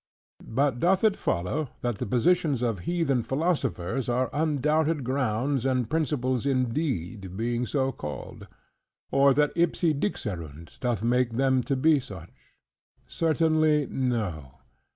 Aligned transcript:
Both 0.43 0.79
doth 0.79 1.03
it 1.03 1.15
follow, 1.15 1.69
that 1.81 1.99
the 1.99 2.07
positions 2.07 2.63
of 2.63 2.79
heathen 2.89 3.21
philosophers 3.21 4.09
are 4.09 4.31
undoubted 4.33 5.03
grounds 5.03 5.63
and 5.63 5.87
principles 5.91 6.43
indeed, 6.47 7.37
because 7.37 7.69
so 7.69 7.91
called? 7.91 8.47
Or 9.11 9.31
that 9.35 9.53
ipsi 9.53 9.93
dixerunt, 9.93 10.79
doth 10.79 11.03
make 11.03 11.33
them 11.33 11.61
to 11.61 11.75
be 11.75 11.99
such? 11.99 12.55
Certainly 13.05 13.89
no. 13.91 14.53